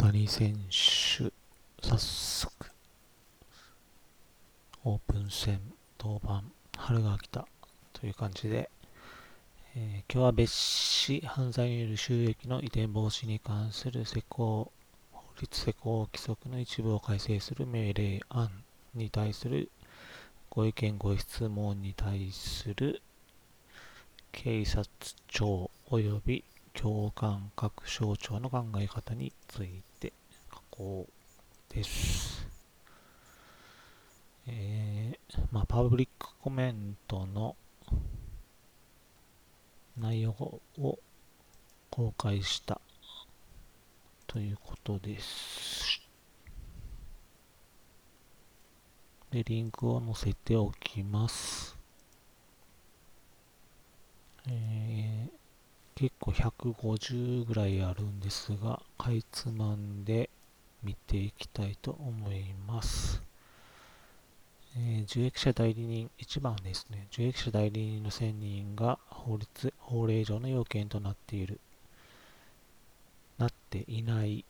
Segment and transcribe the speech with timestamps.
[0.00, 1.32] 谷選手、
[1.82, 2.70] 早速、
[4.84, 5.60] オープン戦、
[6.00, 6.44] 登板、
[6.76, 7.48] 春が来た
[7.92, 8.70] という感じで、
[9.74, 10.52] えー、今日は別
[11.06, 14.70] 紙犯罪による収益の移転防止に関する施行、
[15.10, 18.50] 法律施行規則の一部を改正する命令案
[18.94, 19.68] に対する
[20.48, 23.02] ご意見ご質問に対する
[24.30, 24.86] 警察
[25.26, 29.87] 庁及び共感各省庁の考え方について。
[30.78, 31.08] こ
[31.68, 32.46] です。
[34.46, 37.56] えー、まあ、パブリックコメントの
[39.98, 40.98] 内容を
[41.90, 42.80] 公開した
[44.28, 46.00] ということです。
[49.32, 51.76] で、リンクを載せておきます。
[54.46, 55.30] えー、
[55.96, 60.30] 結構150ぐらいあるんですが、かいつまんで
[60.82, 63.22] 見ていきたいと思います。
[64.76, 67.08] えー、受益者代理人1番ですね。
[67.12, 71.60] 受益者代理人の選任が法律、法令上の要件となっている、
[73.38, 74.44] なっていない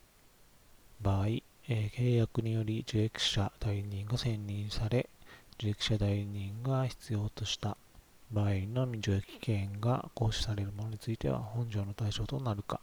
[1.01, 5.09] 場合、えー、契約により受益者代理人が選任され、
[5.59, 7.77] 受益者代理人が必要とした
[8.31, 12.81] 場合のみ受益権が行使されるものについては本条の対象となるか、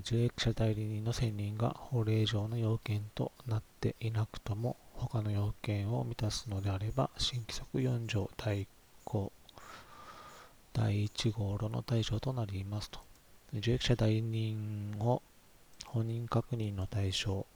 [0.00, 8.66] 受益者代理人の選任が法令上の要件となっていなくとも他の要件を満たすのであれば新規則4条第
[9.04, 9.30] 5
[10.72, 12.98] 第1号路の対象となりますと。
[13.52, 15.22] 受益者代理人を
[15.86, 17.46] 本人確認の対象。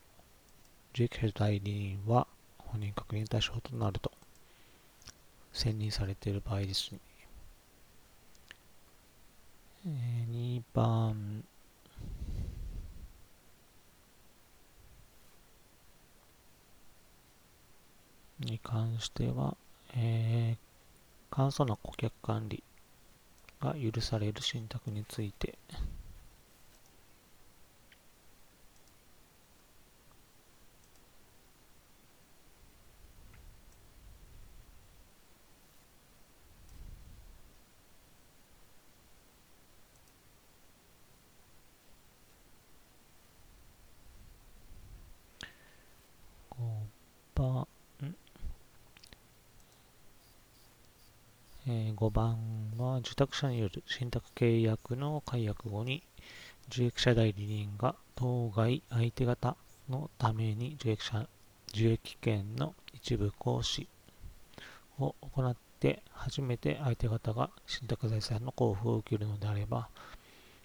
[0.95, 4.13] 受益者代理人は本人確認対象となると。
[5.53, 7.01] 選任されている場合ですね。
[9.85, 11.43] 2番、
[18.41, 19.57] に関しては、
[19.95, 22.63] えー、簡素な顧客管理
[23.61, 25.59] が許される信託について、
[51.71, 52.39] えー、5番
[52.79, 56.05] は受託者による信託契約の解約後に
[56.69, 59.57] 受益者代理人が当該相手方
[59.91, 61.27] のために受益者
[61.75, 63.89] 受益権の一部行使
[65.01, 69.89] を行って初めて相手方が信託財産の交付を受けるのであれば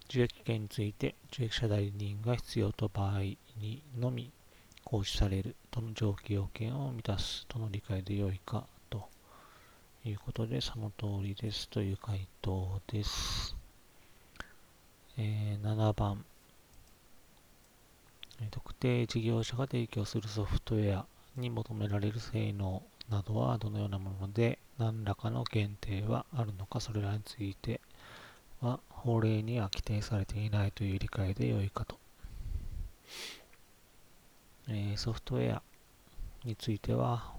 [0.08, 3.22] 受益権について受益者代理人が必要と場合
[3.58, 4.32] にのみ
[4.84, 8.68] 行使されるとの上記要件を満たすとの理解でよいか。
[10.06, 13.56] いうことで、その通りですという回答です。
[15.18, 16.26] えー、7番、
[18.52, 21.06] 特定事業者が提供するソフトウェア
[21.38, 27.80] に求められる性能などはどのようなもので、何らかの限定はあるのか、それらについて
[28.60, 31.98] は法令には規定されていないという理解で良いかと。
[34.68, 35.62] えー、ソフトウェア
[36.44, 37.34] については、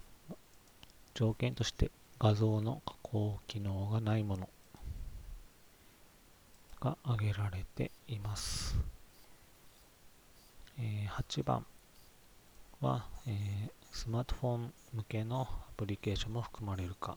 [1.15, 4.49] 条件として画像の加工機能がないもの
[6.81, 8.77] が挙げられています。
[10.79, 11.65] えー、8番
[12.81, 17.17] は、えー、スマートフォン向けのアプリケーションも含まれるか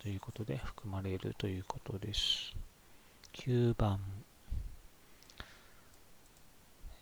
[0.00, 2.54] ということで含まれるということです。
[3.34, 4.00] 9番、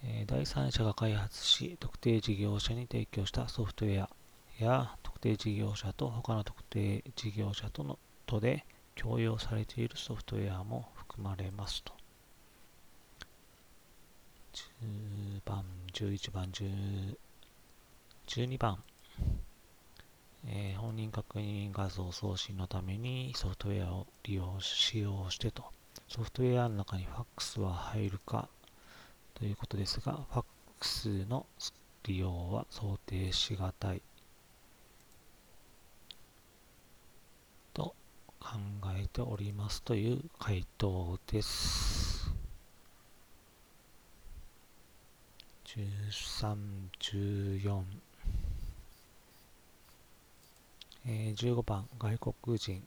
[0.05, 4.11] えー、第三者が開発し特定事業者に提供したソフトウェア
[4.59, 8.65] や特定事業者と他の特定事業者とのとで
[8.95, 11.93] 共用されているソフトウェアも含まれますと。
[14.83, 16.51] 10番、11番、
[18.27, 18.83] 12番、
[20.47, 25.65] えー、本人確認画像送信のためにソフトウェアを利用使用してと。
[26.09, 28.49] ソフトウェアの中にファックスは入るか
[29.35, 30.45] ということですが、ファッ
[30.81, 31.47] クスの
[32.05, 34.03] 利用は想定しがたい
[38.49, 38.55] 考
[38.97, 42.33] えておりますという回答です。
[45.67, 46.57] 13、
[46.99, 47.83] 14、
[51.07, 52.83] えー、15番、外国人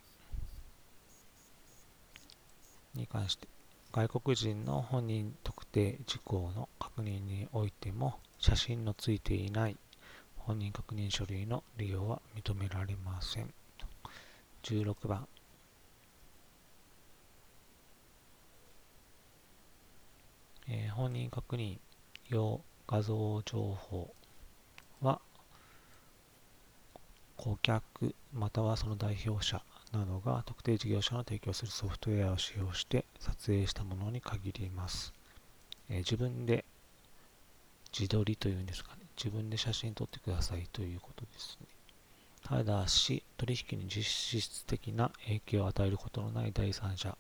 [2.96, 3.48] に関して、
[3.94, 9.78] 外国人の本人特定事項の確認においても写真のついていない
[10.38, 13.54] 本人確認書類の利用は認められません。
[14.64, 15.28] 16番
[20.74, 21.80] えー、本人確認
[22.30, 24.14] 用画像情報
[25.02, 25.20] は
[27.36, 35.14] 顧客またはその代表者などが特定事業者の提供するソフトウェアを使用して撮影したものに限ります。
[35.90, 36.64] えー、自分で
[37.92, 39.02] 自撮りというんですかね。
[39.18, 41.68] 自分で写真撮ってくださいということですね。
[42.44, 47.18] ただし、取引に実質的な影響を与えることのない第三者、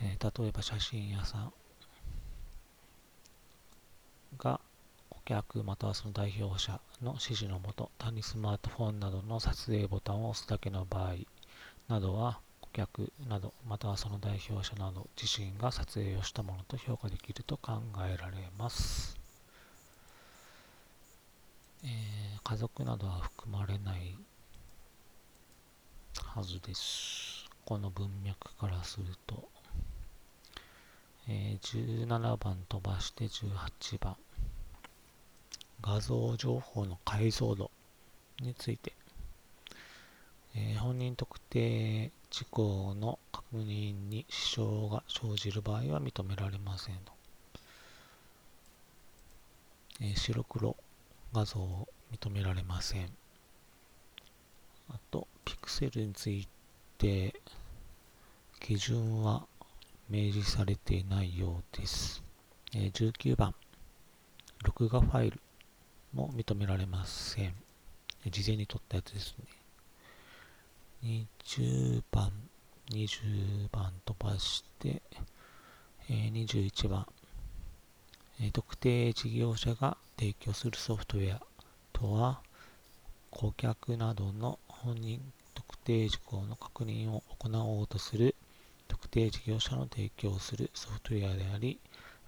[0.00, 1.52] えー、例えば写真屋さん
[4.38, 4.60] が
[5.24, 11.14] 顧客またはその代表者の指示のもと単にスマートフォンなどの撮影ボタンを押すだけの場合
[11.88, 19.18] などは顧客などまたはその代表者など自身が撮影をしたものと評価できると考えられます、
[21.84, 21.90] えー、
[22.42, 24.16] 家族などは含まれない
[26.34, 27.44] はずです。
[27.66, 29.48] この文脈からすると。
[31.28, 34.16] えー、17番飛ばして18番。
[35.82, 37.70] 画像情報の解像度
[38.40, 38.92] について、
[40.54, 47.12] えー、本人特定事項の確認に支障が生じる場合は認められませんと、
[50.00, 50.76] えー、白黒
[51.34, 53.08] 画像を認められません。
[54.88, 56.46] あとピクセルについ
[56.98, 57.34] て
[58.60, 59.46] 基準は
[60.08, 62.22] 明示されていないようです。
[62.74, 63.54] えー、19番、
[64.62, 65.40] 録画ファイル。
[66.12, 67.54] も認められません。
[68.30, 71.22] 事前に撮ったやつですね。
[71.38, 72.30] 20番、
[72.90, 75.02] 20番飛ばして、
[76.08, 77.06] えー、21番、
[78.40, 81.42] えー、特定事業者が提供するソフトウェア
[81.92, 82.40] とは、
[83.30, 85.20] 顧客などの本人
[85.54, 88.36] 特定事項の確認を行おうとする
[88.86, 91.80] 特定事業者の提供するソフトウェアであり、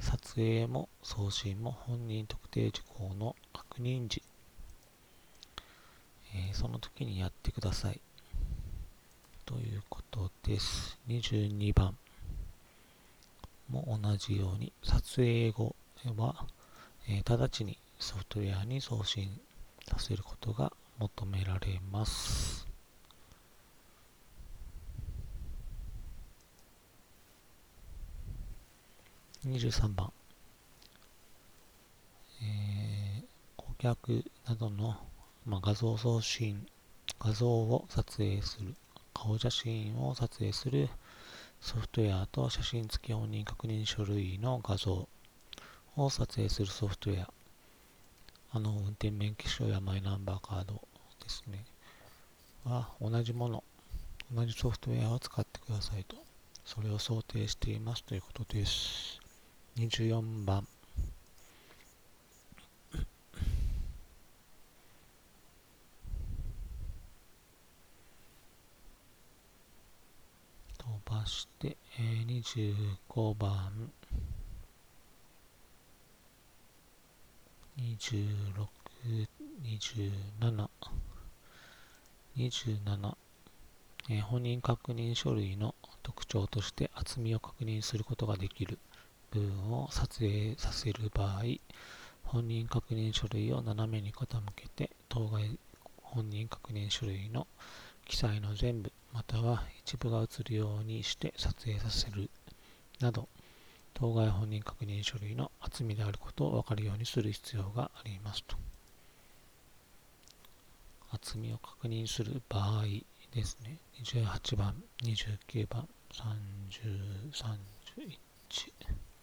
[0.04, 4.22] 撮影も送信も本人特定事項の確認時、
[6.34, 8.00] えー、その時にやってください。
[9.46, 10.98] ということです。
[11.08, 11.96] 22番
[13.70, 15.74] も同じように、撮影後
[16.16, 16.44] は、
[17.08, 19.40] えー、直ちにソフトウェアに送信
[19.88, 22.73] させることが求められます。
[29.48, 30.10] 23番、
[32.42, 33.24] えー、
[33.56, 34.96] 顧客などの、
[35.44, 36.66] まあ、画像送信、
[37.20, 38.74] 画像を撮影する、
[39.12, 40.88] 顔写真を撮影する
[41.60, 45.08] ソフトウェアと写真付き本人確認書類の画像
[45.96, 47.30] を撮影するソフトウェア、
[48.52, 50.74] あの、運転免許証やマイナンバーカード
[51.22, 51.64] ですね、
[52.64, 53.64] は同じもの、
[54.34, 56.16] 同じソフトウェアを使ってくださいと、
[56.64, 59.23] それを想定していますということです。
[59.76, 60.66] 24番。
[70.78, 72.42] 飛ばして、えー、
[73.06, 73.90] 25番。
[77.76, 78.68] 26、
[79.64, 80.68] 27、
[82.36, 83.16] 27、
[84.10, 88.78] えー、本人確認書類の特徴として厚みを確認することができる。
[89.40, 91.42] を撮影させる場合、
[92.24, 94.26] 本人確認書類を斜めに傾
[94.56, 95.58] けて、当該
[96.02, 97.46] 本人確認書類の
[98.06, 102.30] 記載の全部、または一部が映るようにして撮影させる
[103.00, 103.28] など、
[103.94, 108.56] 当該本人確認書類の厚みであることを分かるようにする必要がありますと。
[111.10, 112.84] 厚みを確認する場合
[113.32, 113.78] ですね。
[114.02, 119.13] 28番、29番、30、31。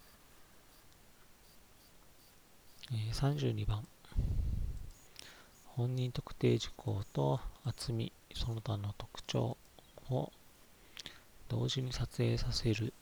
[2.93, 3.88] え32番。
[5.65, 9.57] 本人特定事項と厚みその他の特徴
[10.10, 10.31] を
[11.48, 12.93] 同時に撮影させる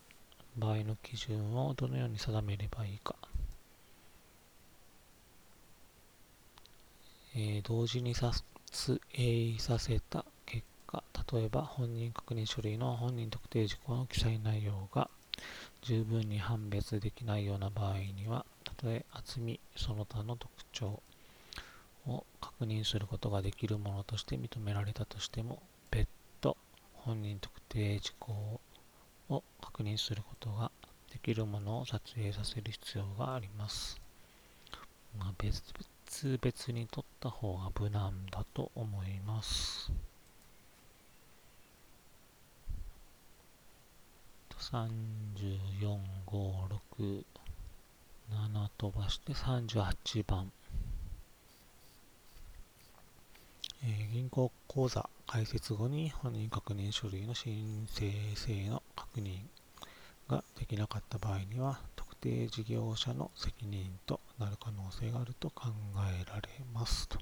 [0.56, 3.16] 場合の基準をどのように定めればいいか、
[7.36, 8.44] えー、同時に撮
[9.14, 11.04] 影させた結果
[11.34, 15.10] 例えば本人確認書類の本人特定事項の記載内容が
[15.82, 21.02] 十分に判別できないような場合にはたとえ厚みその他の特徴
[22.08, 26.08] を確認することができるものとして認められたとしても別
[26.42, 26.58] 途
[26.94, 28.60] 本人特定事項
[29.30, 30.72] を確認することが
[31.12, 34.00] できるものを撮影させる必要があります。
[35.18, 39.92] まあ、別々に撮った方が無難だと思います。
[44.60, 46.52] 34、5、
[47.00, 47.24] 6、
[48.32, 50.52] 7飛ばして38番。
[53.82, 59.40] えー、銀行口座開設後に本人確認書類の申請性の確認
[60.28, 65.68] ができなかった場合には特定事業者の責任となる可能性があると考
[66.12, 67.18] えられますと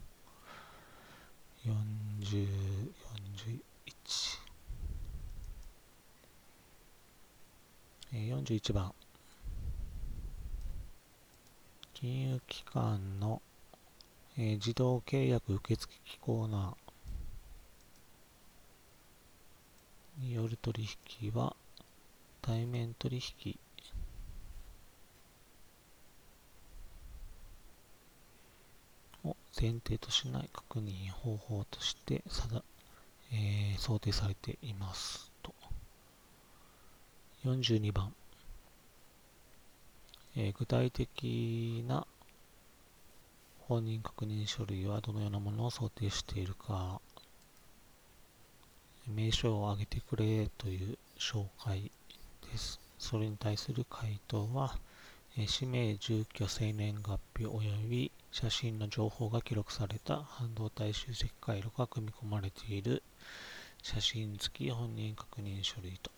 [1.65, 4.46] 4041、
[8.13, 8.93] え、41番。
[11.93, 13.41] 金融機関の
[14.39, 16.75] えー、自動契約受付機構な
[20.19, 20.87] による取
[21.19, 21.55] 引は
[22.43, 23.57] 対面取引。
[29.23, 32.61] を前提としない確認方法としてさだ、
[33.33, 35.26] えー、想定されています。
[37.47, 38.13] 42番、
[40.35, 42.05] えー、具体的な
[43.67, 46.99] 本人確認書類はどのようなものを想定しているか、
[49.07, 51.91] 名称を挙げてくれという紹介
[52.51, 52.79] です。
[52.99, 54.77] それに対する回答は
[55.39, 63.03] え、氏名、住居、生年月日及び写真の情報が記録された半導体集積回路が組み込まれている
[63.83, 66.16] 写真付き本人確認書類と。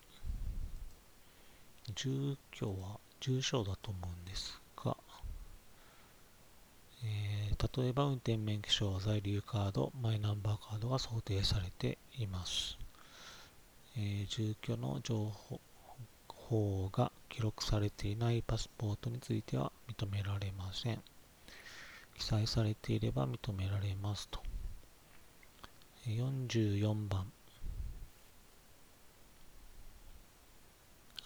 [1.96, 4.96] 住居は住所だと思うんですが、
[7.03, 12.77] えー、例えば運転免許証、在留カード、マイナンバーカードが想定されています。
[13.98, 15.31] えー、住居の情
[16.27, 21.01] 報が記録されていないパスポートについては認められません。
[22.17, 24.41] 記載されていれば認められますと。
[26.08, 27.31] 44番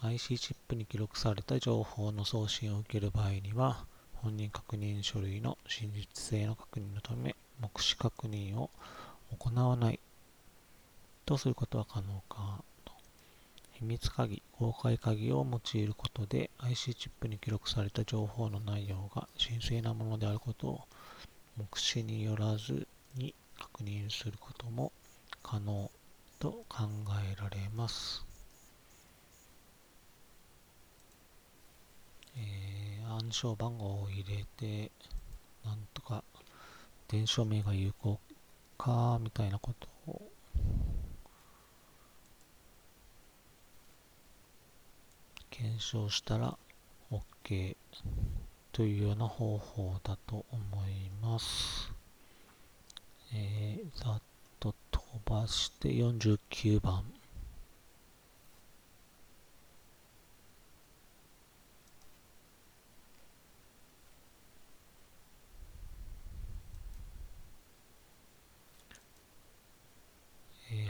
[0.06, 8.70] IC チップに記録された情報の送信を受ける場合には本人確認書類の真実性の確認のため、目視確認を
[9.38, 10.00] 行わない
[11.26, 12.92] とすることは可能かと。
[13.72, 20.82] 秘密鍵、公開鍵を用いることで IC チップに記録された情報の内容が神聖なものであることを
[21.56, 24.92] 目視によらずに確認することも
[25.42, 25.90] 可能
[26.40, 26.88] と考
[27.34, 28.33] えられます。
[32.36, 34.92] 暗証番号を入れて、
[35.64, 36.24] なんとか
[37.08, 38.20] 伝承名が有効
[38.78, 40.22] か、みたいなことを
[45.50, 46.58] 検証したら
[47.12, 47.76] OK
[48.72, 51.92] というような方法だと思います。
[53.36, 54.22] えー、ざっ
[54.60, 57.04] と飛ばして49番。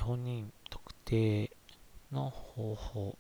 [0.04, 1.52] 本人特定
[2.12, 3.18] の方法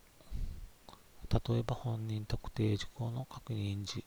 [1.47, 4.03] 例えば本人特定事項の確認時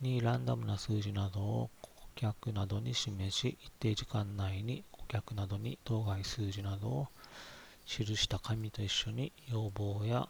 [0.00, 7.08] にランダムな数字などを顧客などに示し一定時間内に顧客などに当該数字などを
[7.84, 10.28] 記した紙と一緒に要望や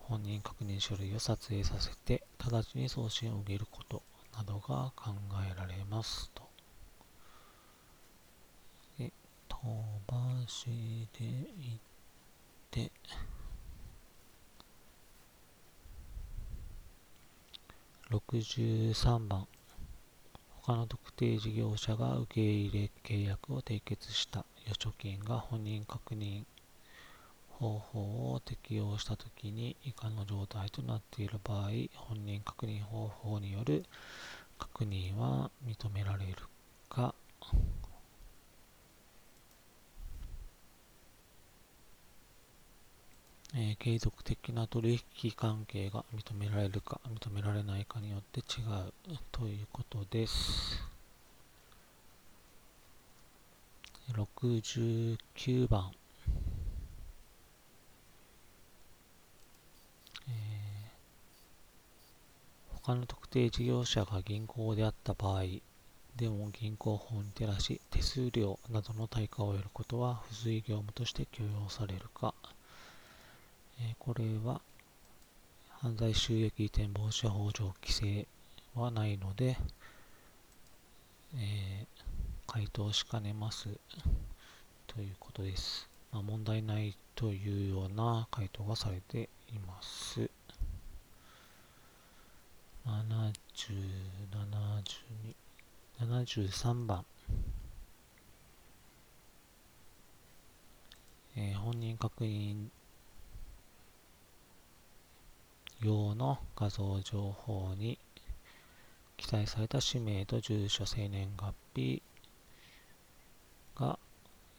[0.00, 4.02] 本人確認書類を撮影させて直ちに送信を受けること
[4.36, 5.12] などが考
[5.48, 6.53] えられますと。
[9.64, 9.70] 飛
[10.06, 10.66] ばし
[11.16, 11.78] ていっ
[12.70, 12.92] て。
[18.10, 19.46] 63番。
[20.60, 24.44] 他の特定事業者が受け入れ契約を締結した。
[24.66, 26.44] 預貯金が本人確認
[27.48, 33.84] 方法を適用したときに以下の状態となっている場合本人確認方法による
[34.58, 36.34] 確認は認められる
[36.90, 37.14] か
[43.56, 50.82] えー、継続的な取引関係が認められるか認められないかによって違うということです。
[54.12, 55.92] 69番、
[60.28, 60.32] え、
[62.82, 65.44] 他の特定事業者が銀行であった場合
[66.16, 72.34] でも銀行法に照らし手数料などの対価を得ることは付随業務として許容されるか
[73.80, 74.60] えこれは
[75.80, 78.26] 犯罪収益移転防止法上規制
[78.74, 79.56] はないので、
[81.36, 81.86] えー、
[82.46, 83.68] 回答しかねます
[84.86, 85.88] ということです。
[86.12, 90.30] まあ、問題ないというような回答がされています。
[92.86, 93.32] 70、
[94.30, 95.34] 72、
[96.00, 97.04] 73番。
[101.36, 102.68] えー、本人確認
[105.84, 107.98] 用の画像情報に
[109.18, 112.02] 記載された氏名と住所、生年月日
[113.76, 113.98] が、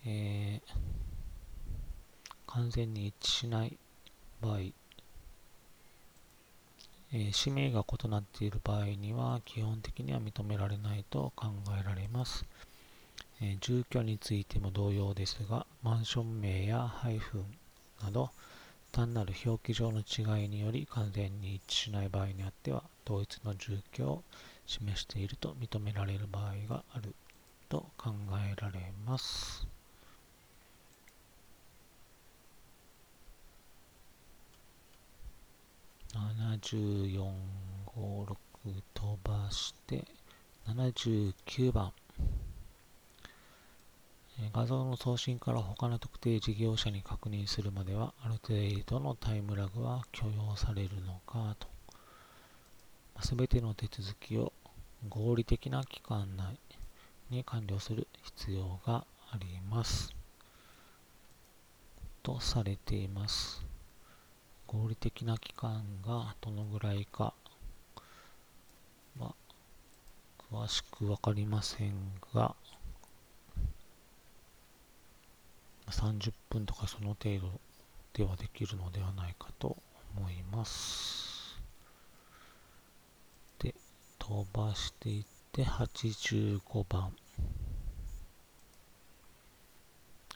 [0.06, 0.72] えー、
[2.46, 3.78] 完全に一致しない
[4.40, 11.48] 場合、えー、氏名が異なっている場合には基本的には認められないと考
[11.80, 12.46] えられます。
[13.42, 17.46] えー、住居についても同様ですが、マンション名やハイフン
[18.04, 18.30] など
[18.96, 24.24] 単なる表記上の違いにより完全に一致しない場合にあっては同一の住居を
[24.66, 27.14] 示していると認められる場合がある
[27.68, 28.12] と考
[28.42, 29.68] えられます。
[36.14, 38.38] 7456
[38.94, 40.06] 飛ばして
[40.70, 41.92] 79番
[44.54, 51.68] 画像の送信から他の特定事業者に確認するまではある程度のタイムラグは許容されるのかと。
[53.22, 54.52] すべての手続きを
[55.08, 56.60] 合理的な期間内
[57.30, 60.14] に完了する必要があります。
[62.22, 63.66] とされています。
[64.68, 67.34] 合理的な期間がどのぐらいか。
[69.18, 69.34] は
[70.52, 71.94] 詳しくわかりません
[72.34, 72.54] が
[75.92, 77.60] 30分とかその程度
[78.14, 79.78] ではできるのではないかと
[80.18, 81.60] 思います。
[83.60, 83.76] で、
[84.18, 87.12] 飛ばしていって85番。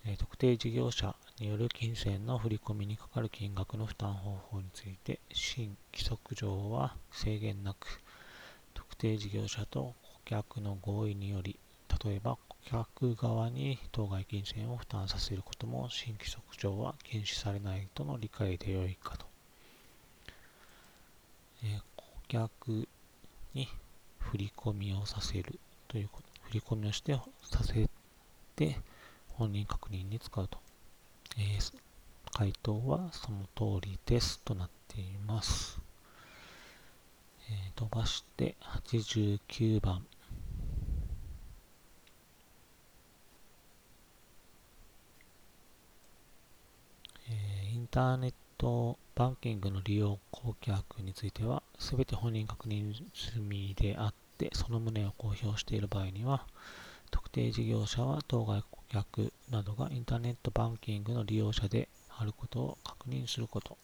[0.05, 8.01] え、特定事業者による金銭の振り込みにかかる金額の負担方法について、新規則上は制限なく、
[8.73, 11.59] 特定事業者と顧客の合意により、
[12.03, 19.25] 例えば客側に当該金銭を負担させることも新規則上は禁止されないとの理解でよいかと。
[21.63, 22.87] えー、顧客
[23.53, 23.67] に
[24.19, 27.89] 振り込みをさせるということ、振り込みをしてさせ
[28.55, 28.77] て
[29.29, 30.59] 本人確認に使うと。
[31.37, 31.73] えー、
[32.33, 35.79] 回答はその通りですとなっています。
[37.49, 40.05] えー、飛ばして89番。
[47.91, 56.45] ターネットバンキングの利用顧客については、すべて本人確認済みであって、その旨を公表している場合には、
[57.09, 63.77] 特定事業者は当該顧客などがインターネットバンキングの利用者であることを確認すること。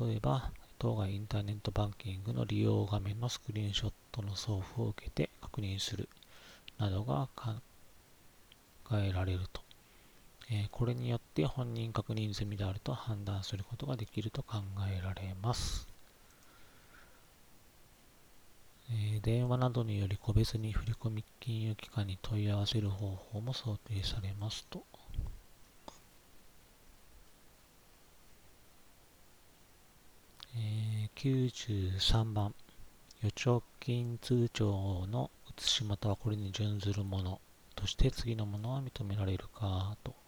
[0.00, 6.08] 例えば、当該インターネットバンキングの利用画面のスクリーンショットの送付を受けて確認する
[6.78, 7.52] などが考
[8.92, 9.40] えられる
[10.50, 15.88] えこれによって本人確認済みであると判断することができると考えられます。
[18.90, 24.84] え電話などにより個別に振込金融機関に問い合わせる方法も想定されますと。
[30.56, 32.54] え93番
[33.22, 37.40] 預貯金通帳の写しまたはこれに準ずるもの
[37.74, 40.23] として次のものは認められるかと。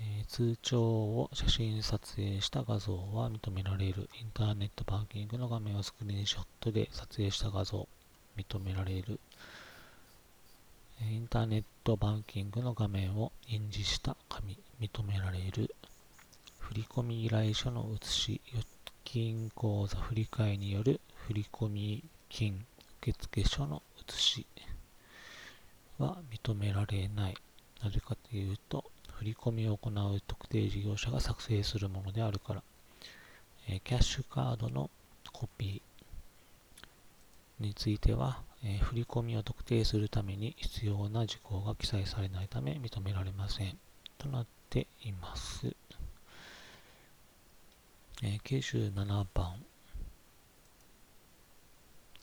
[0.00, 4.08] え、通帳を写真撮影した画像は認められる。
[4.20, 7.88] インターネットバンキングの画面をスクリーンショットで撮影した画像、
[8.36, 9.20] 認められる。
[11.00, 15.74] インターネットバンキングの画面を印字した紙、認められる。
[16.58, 18.66] 振込依頼書の写し、預
[19.04, 22.66] 金口座振替による振込金
[23.00, 24.46] 受付書の写し
[25.98, 27.36] は認められない。
[27.82, 32.62] なぜかというと、振り込みを行う特定事業者が作成するものであるから、
[33.68, 34.90] えキャッシュカードの
[35.32, 43.78] コピーについては、え振り込みを特定するために必要な事項が記載されないため認められません。
[44.18, 45.74] となっています。
[48.22, 49.64] え97番。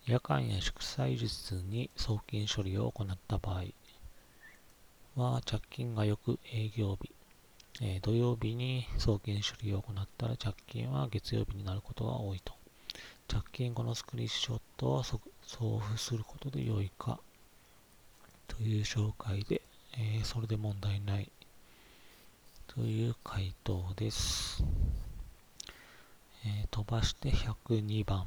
[0.06, 3.64] 夜間や祝祭日に送金処理を行った場合、
[5.16, 7.12] は着金が翌営業日、
[7.82, 12.54] えー、土曜日に送金処理を行ったら着金は月曜日になることが多いと。
[13.28, 17.20] 着金後のスクリーンショットを送付することで良いか
[18.48, 19.62] という紹介で、
[19.98, 21.32] えー、それで問題ない
[22.68, 24.64] という回答です。
[26.46, 28.26] えー、飛ばして102番。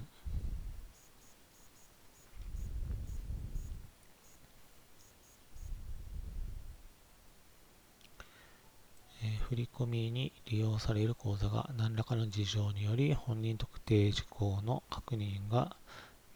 [9.23, 15.77] え振込に利用される口座が何らかの事情により本人特定事項の確認が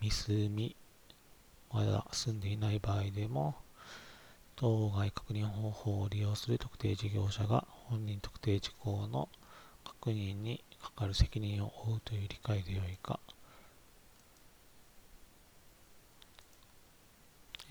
[0.01, 0.77] 未済み、
[1.73, 3.55] まだ済んでいない場合でも、
[4.57, 9.29] 当該確認方法を利用する特定事業者が本人特定事項の
[9.85, 13.21] 確認にかかる責任を負うという理解でよいか、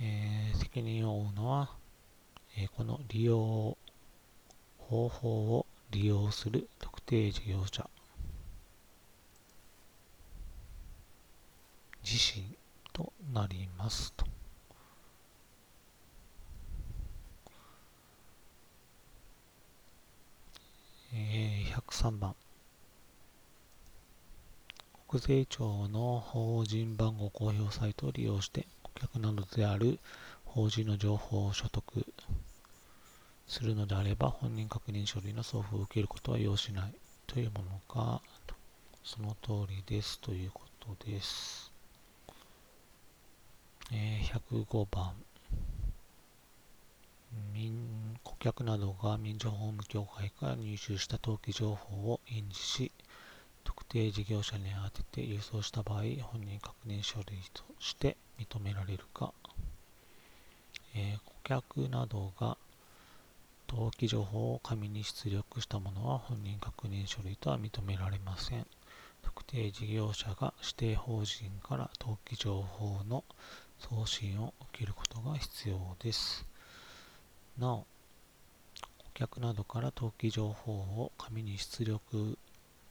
[0.02, 1.69] えー、責任を負うのは、
[2.58, 3.78] えー、この利用
[4.89, 7.88] 方法を利用する特定事業者。
[12.04, 12.43] 自身
[12.91, 14.25] となりますと。
[21.13, 22.36] えー、103番
[25.08, 29.99] 国税庁の法人番号公表サイトを利用して顧客などである
[30.45, 32.06] 法人の情報を所得。
[33.50, 36.94] するのであれば、本人確認書類の送付を受けることは要しない
[37.26, 38.22] というものか、
[39.04, 41.74] その通りですということです。
[43.92, 45.14] えー、105番。
[47.52, 52.92] 民顧客などが民情法務協会から入手した登記情報を印字し、
[53.64, 59.34] 特定事業者に宛てて郵送した場合、本人確認書類として認められるか、
[60.94, 62.56] えー、顧客などが
[63.69, 68.65] 登記情報を紙に出力したものは本人確認書類とは認められません。
[69.21, 73.23] 特定事業者が指定法人から登記情報の
[73.77, 76.47] 送信を受けることが必要です。
[77.60, 77.86] なお、顧
[79.13, 82.38] 客などから登記情報を紙に出力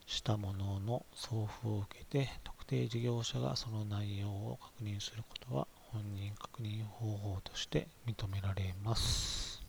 [0.05, 9.68] したものの送付を受けて特定事業者がその内容を確認することは本人確認方法として認められます。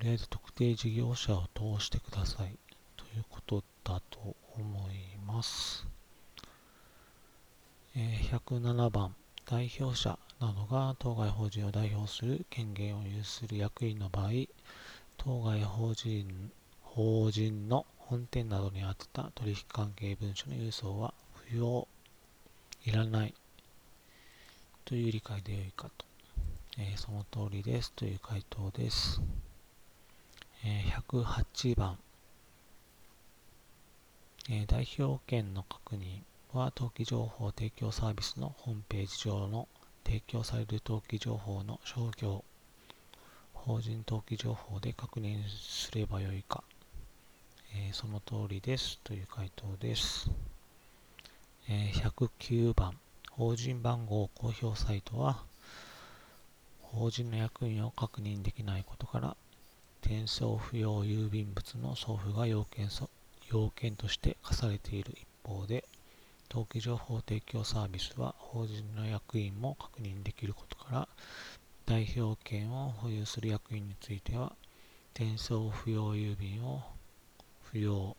[0.00, 2.58] りあえず特定事業者を通してください
[2.96, 5.86] ということだと思います。
[7.94, 14.30] え、107番、代表者などが当該法人を代表する権限を有する役員の場合、
[15.18, 21.12] 当該法人法人の本店などに宛てた取引関係文書の郵送は
[21.48, 21.86] 不要、
[22.84, 23.34] いらない
[24.86, 26.06] という理解でよいかと。
[26.78, 29.20] えー、その通りですという回答です。
[30.64, 31.98] え108番、
[34.50, 36.20] え代表権の確認
[36.52, 39.68] は登記情報提供サービスのホームページ上の
[40.04, 42.44] 提供される登記情報の商業。
[43.54, 46.64] 法人登記情報で確認すればよいか、
[47.74, 50.30] えー、その通りですという回答です、
[51.68, 52.98] えー、109番。
[53.30, 55.42] 法人番号公表サイトは
[56.82, 59.36] 法人の役員を確認できないことから
[60.02, 62.88] 転送不要郵便物の送付が要件
[63.50, 65.84] 要件として課されている一方で、
[66.50, 71.08] 登記情報提供サービスは法人の役員も確認できることから、
[71.86, 74.52] 代表権を保有する役員については、
[75.14, 76.82] 転送不要郵便を
[77.62, 78.16] 不要、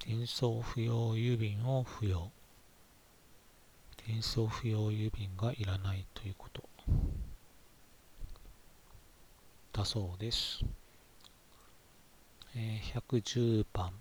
[0.00, 2.30] 転送不要郵便を不要、
[3.98, 6.68] 転送不要郵便がいらないということ。
[9.80, 10.62] だそうです。
[12.54, 13.92] えー、110番。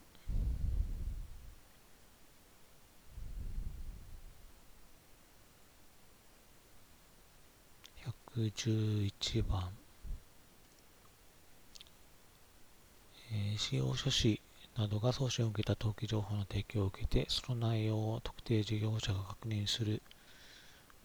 [8.36, 9.70] 111番。
[13.32, 14.42] えー、使用書士
[14.76, 20.02] などが送信を受けた登記情報の提供を受けて、その内容を特定事業者が確認する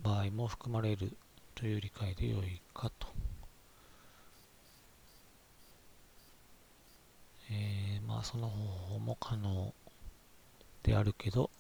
[0.03, 1.17] 場合も含まれる
[1.55, 3.07] という理解でよいかと。
[7.51, 9.73] えー、まあその方法も可能
[10.83, 11.51] であるけど、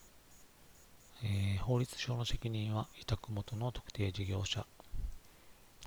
[1.22, 4.66] えー、法律上の責任は委託元の特定事業者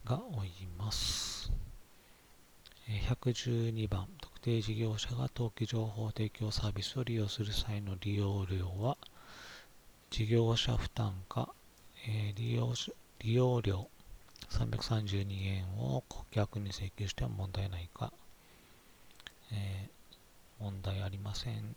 [0.05, 1.51] が負います。
[2.87, 8.97] 112番、特定事業者が登記情報提供サービスを利用する際の利用料は、
[10.09, 11.49] 事業者負担か、
[12.07, 12.73] えー、利用
[13.19, 13.89] 利用料
[14.51, 18.13] 332円を顧客に請求しては問題ないか、
[19.51, 19.96] えー、
[20.60, 21.76] 問題ありません。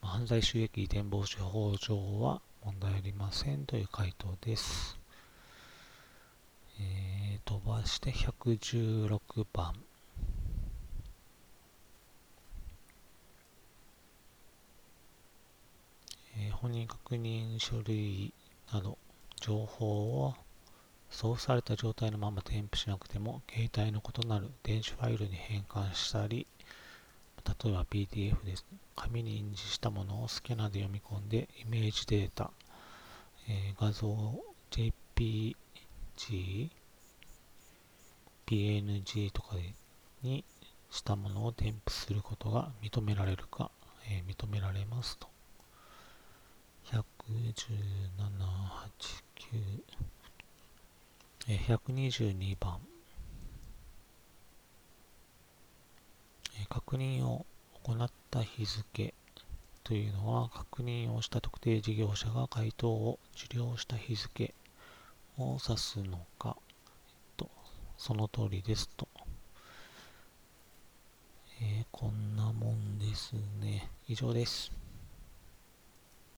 [0.00, 4.98] 犯罪収益移転防止法上は問題ありませんという回答です。
[6.80, 9.74] えー、飛ばして116番。
[16.38, 18.32] えー、本人確認書類
[18.72, 18.96] など
[19.40, 20.34] 情報を
[21.10, 26.46] 送付された状態のまま添付しなくても携帯の異なる電子ファイルに変換したり
[27.44, 28.64] 例えば PDF です。
[28.94, 32.50] 紙に印字したものをスキャナで読み込んでイメージデータ、
[33.48, 34.14] えー、画像
[34.70, 35.54] JPG、
[38.46, 39.56] PNG とか
[40.22, 40.44] に
[40.90, 43.70] したものを添付することが認められるか、
[44.08, 45.28] えー、認められますと。
[46.84, 46.98] 117、
[48.18, 49.82] 8、9、
[51.48, 52.78] え122番、
[56.68, 57.46] 確認を
[57.84, 59.14] 行った日付
[59.84, 64.54] というのは確認をした特定事業者が回答を受領した日付
[65.38, 66.92] を指すのか、えっ
[67.36, 67.50] と、
[67.96, 69.08] その通りですと。
[71.60, 73.88] えー、こんなもんですね。
[74.08, 74.81] 以上です。